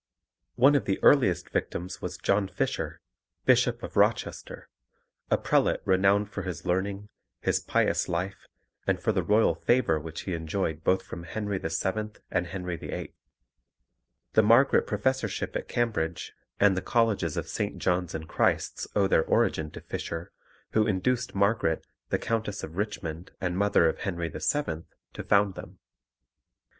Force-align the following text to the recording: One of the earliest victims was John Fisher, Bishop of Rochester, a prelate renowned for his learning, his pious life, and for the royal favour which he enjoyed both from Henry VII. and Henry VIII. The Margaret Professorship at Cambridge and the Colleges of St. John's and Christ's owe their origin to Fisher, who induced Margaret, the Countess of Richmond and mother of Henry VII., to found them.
One 0.55 0.73
of 0.73 0.85
the 0.85 0.97
earliest 1.03 1.49
victims 1.51 2.01
was 2.01 2.17
John 2.17 2.47
Fisher, 2.47 3.01
Bishop 3.45 3.83
of 3.83 3.95
Rochester, 3.95 4.67
a 5.29 5.37
prelate 5.37 5.81
renowned 5.85 6.31
for 6.31 6.41
his 6.41 6.65
learning, 6.65 7.09
his 7.39 7.59
pious 7.59 8.09
life, 8.09 8.47
and 8.87 8.99
for 8.99 9.11
the 9.11 9.21
royal 9.21 9.53
favour 9.53 9.99
which 9.99 10.21
he 10.21 10.33
enjoyed 10.33 10.83
both 10.83 11.03
from 11.03 11.21
Henry 11.21 11.59
VII. 11.59 12.13
and 12.31 12.47
Henry 12.47 12.77
VIII. 12.77 13.13
The 14.33 14.41
Margaret 14.41 14.87
Professorship 14.87 15.55
at 15.55 15.67
Cambridge 15.67 16.33
and 16.59 16.75
the 16.75 16.81
Colleges 16.81 17.37
of 17.37 17.47
St. 17.47 17.77
John's 17.77 18.15
and 18.15 18.27
Christ's 18.27 18.87
owe 18.95 19.05
their 19.05 19.23
origin 19.25 19.69
to 19.69 19.81
Fisher, 19.81 20.31
who 20.71 20.87
induced 20.87 21.35
Margaret, 21.35 21.85
the 22.09 22.17
Countess 22.17 22.63
of 22.63 22.75
Richmond 22.75 23.33
and 23.39 23.55
mother 23.55 23.87
of 23.87 23.99
Henry 23.99 24.29
VII., 24.29 24.85
to 25.13 25.23
found 25.23 25.53
them. 25.53 25.77